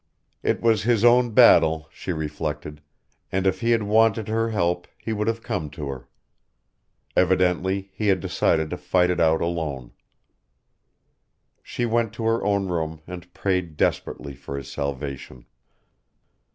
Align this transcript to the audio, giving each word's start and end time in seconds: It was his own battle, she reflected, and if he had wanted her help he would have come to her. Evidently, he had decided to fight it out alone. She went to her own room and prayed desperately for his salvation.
It 0.41 0.61
was 0.61 0.81
his 0.81 1.05
own 1.05 1.29
battle, 1.29 1.87
she 1.91 2.11
reflected, 2.11 2.81
and 3.31 3.45
if 3.45 3.59
he 3.61 3.69
had 3.69 3.83
wanted 3.83 4.29
her 4.29 4.49
help 4.49 4.87
he 4.97 5.13
would 5.13 5.27
have 5.27 5.43
come 5.43 5.69
to 5.77 5.89
her. 5.89 6.09
Evidently, 7.15 7.91
he 7.93 8.07
had 8.07 8.19
decided 8.19 8.71
to 8.71 8.77
fight 8.77 9.11
it 9.11 9.19
out 9.19 9.41
alone. 9.41 9.91
She 11.61 11.85
went 11.85 12.13
to 12.13 12.23
her 12.23 12.43
own 12.43 12.67
room 12.67 13.01
and 13.05 13.31
prayed 13.35 13.77
desperately 13.77 14.33
for 14.33 14.57
his 14.57 14.71
salvation. 14.71 15.45